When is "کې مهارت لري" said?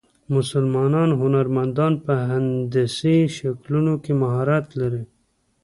4.03-5.03